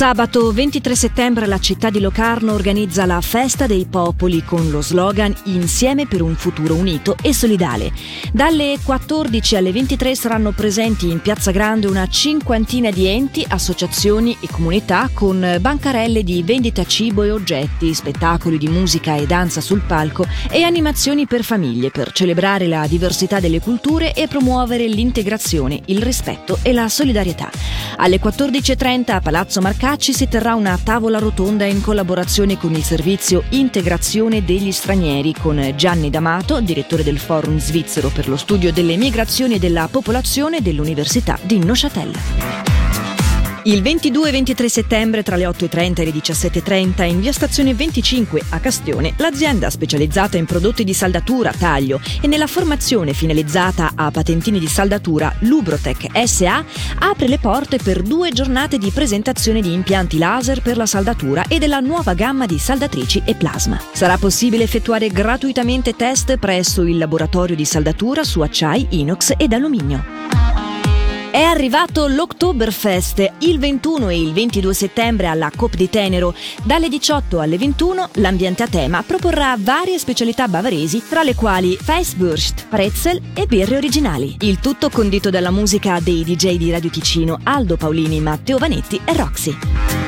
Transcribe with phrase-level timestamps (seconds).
[0.00, 5.36] Sabato 23 settembre la città di Locarno organizza la Festa dei Popoli con lo slogan
[5.44, 7.92] Insieme per un futuro unito e solidale.
[8.32, 14.48] Dalle 14 alle 23 saranno presenti in Piazza Grande una cinquantina di enti, associazioni e
[14.50, 20.24] comunità con bancarelle di vendita cibo e oggetti, spettacoli di musica e danza sul palco
[20.50, 26.58] e animazioni per famiglie per celebrare la diversità delle culture e promuovere l'integrazione, il rispetto
[26.62, 27.50] e la solidarietà.
[27.96, 32.84] Alle 14.30 a Palazzo Marcano Cacci si terrà una tavola rotonda in collaborazione con il
[32.84, 38.96] servizio Integrazione degli Stranieri con Gianni D'Amato, direttore del Forum svizzero per lo studio delle
[38.96, 42.69] migrazioni e della popolazione dell'Università di Neuchâtel.
[43.64, 48.42] Il 22 e 23 settembre tra le 8.30 e le 17.30 in via Stazione 25
[48.50, 54.58] a Castione, l'azienda specializzata in prodotti di saldatura, taglio e nella formazione finalizzata a patentini
[54.58, 56.64] di saldatura Lubrotec SA
[57.00, 61.58] apre le porte per due giornate di presentazione di impianti laser per la saldatura e
[61.58, 63.78] della nuova gamma di saldatrici e plasma.
[63.92, 70.19] Sarà possibile effettuare gratuitamente test presso il laboratorio di saldatura su acciai, inox ed alluminio.
[71.30, 76.34] È arrivato l'Oktoberfest il 21 e il 22 settembre alla Cop di Tenero.
[76.64, 82.66] Dalle 18 alle 21 l'ambiente a tema proporrà varie specialità bavaresi, tra le quali Feisswurst,
[82.68, 84.38] pretzel e birre originali.
[84.40, 89.12] Il tutto condito dalla musica dei DJ di Radio Ticino, Aldo Paolini, Matteo Vanetti e
[89.14, 89.99] Roxy.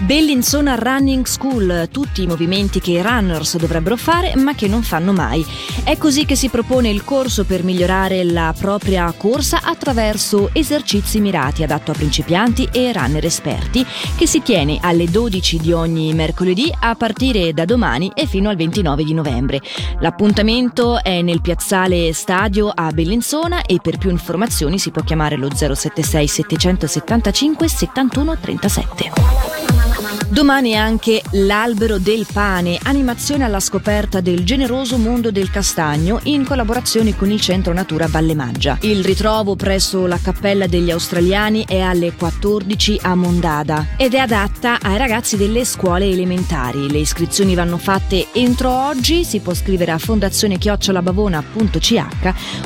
[0.00, 5.12] Bellinzona Running School, tutti i movimenti che i runners dovrebbero fare ma che non fanno
[5.12, 5.44] mai.
[5.82, 11.64] È così che si propone il corso per migliorare la propria corsa attraverso esercizi mirati
[11.64, 13.84] adatto a principianti e runner esperti
[14.16, 18.56] che si tiene alle 12 di ogni mercoledì a partire da domani e fino al
[18.56, 19.60] 29 di novembre.
[19.98, 25.48] L'appuntamento è nel piazzale Stadio a Bellinzona e per più informazioni si può chiamare lo
[25.52, 29.87] 076 775 71 37.
[30.28, 37.16] Domani anche l'Albero del Pane, animazione alla scoperta del generoso mondo del castagno in collaborazione
[37.16, 38.78] con il Centro Natura Valle Maggia.
[38.82, 44.78] Il ritrovo presso la Cappella degli Australiani è alle 14 a Mondada ed è adatta
[44.80, 46.88] ai ragazzi delle scuole elementari.
[46.88, 52.02] Le iscrizioni vanno fatte entro oggi, si può scrivere a fondazione-bavona.ch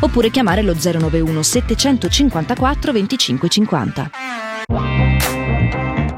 [0.00, 4.10] oppure chiamare lo 091 754 2550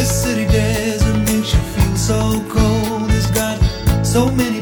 [0.00, 3.10] This city desert makes you feel so cold.
[3.10, 3.58] It's got
[4.02, 4.59] so many.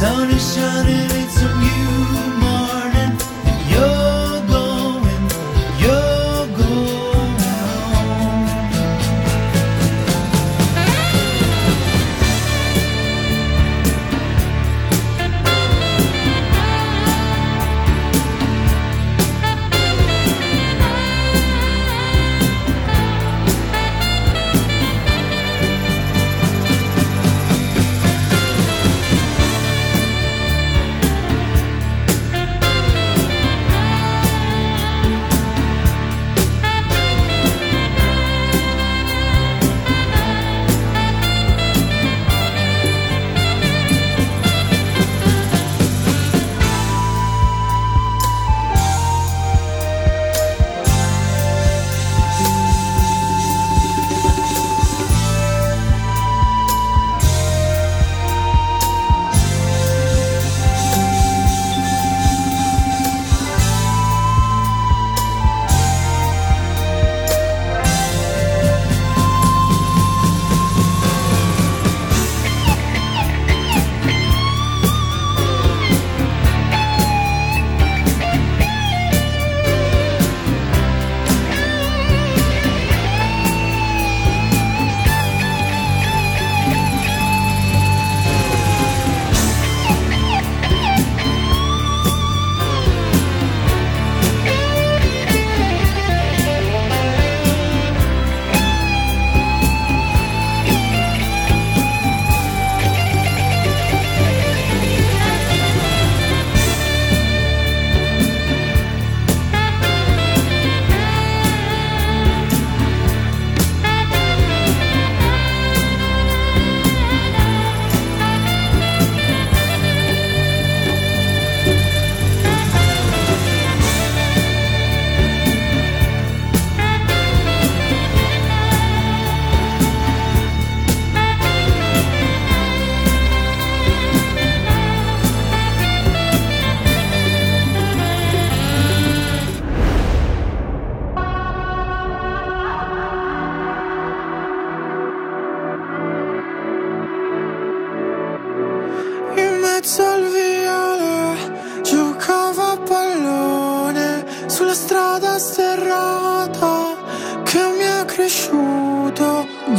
[0.00, 2.59] sun is shining, it's a new morning.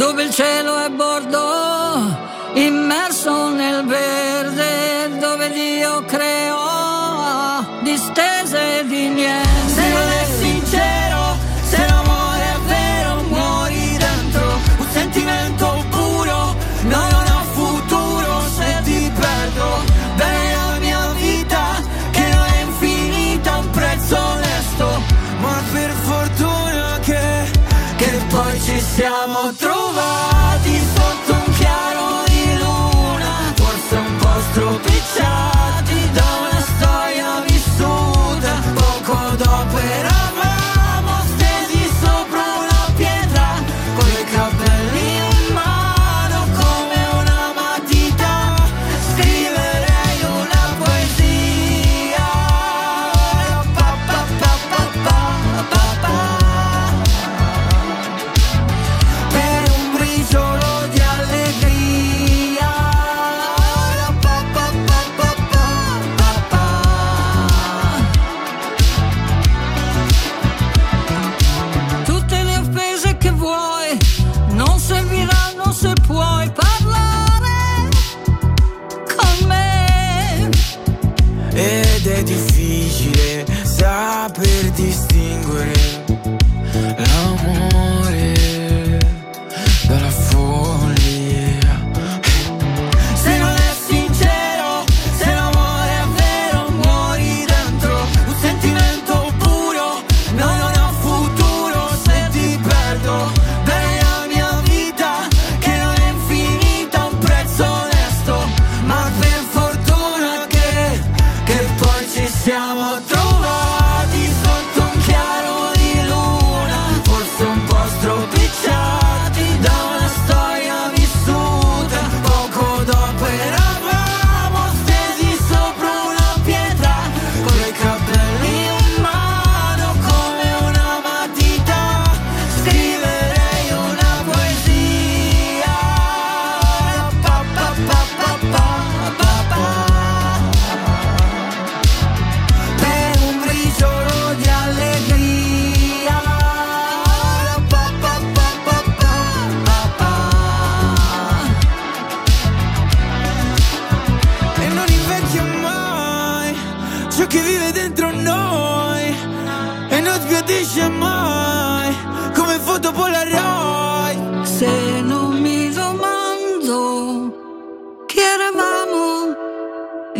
[0.01, 2.17] dove il cielo è bordo,
[2.53, 10.10] immerso nel verde, dove Dio creò distese di niente.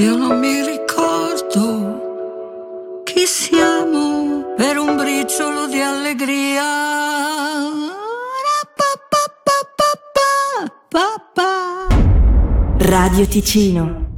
[0.01, 1.99] Io non mi ricordo
[3.03, 6.69] chi siamo per un briciolo di allegria.
[12.77, 14.10] Radio Ticino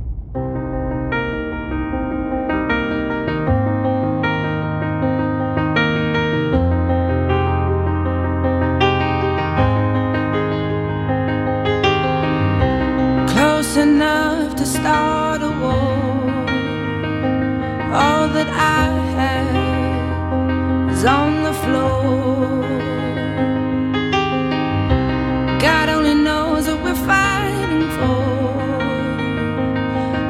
[25.59, 28.23] God only knows what we're fighting for.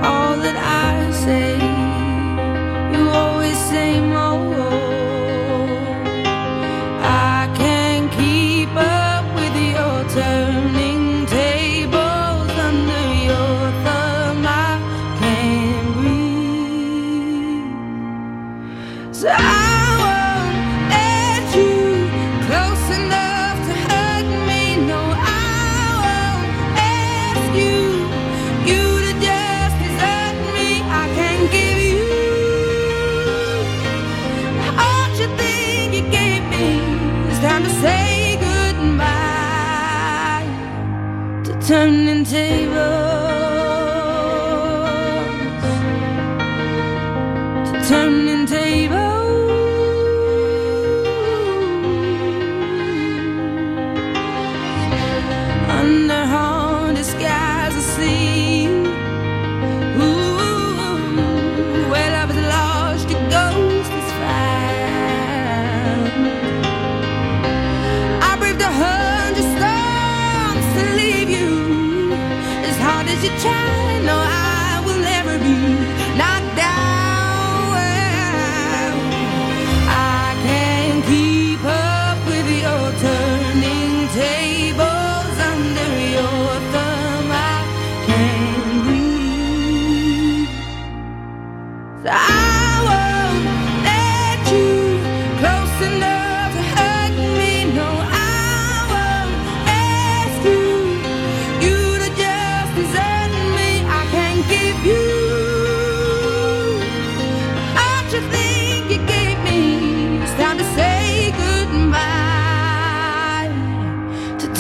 [0.05, 1.57] All that I say,
[2.93, 4.69] you always say more.
[7.01, 14.45] I can't keep up with your turning tables under your thumb.
[14.45, 14.79] I
[15.19, 17.73] can't breathe.
[19.15, 19.82] So I
[41.65, 42.73] turning tables
[47.71, 48.62] to turning tables.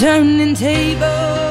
[0.03, 1.42] turning tables.